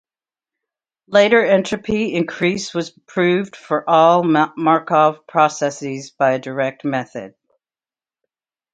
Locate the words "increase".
2.15-2.73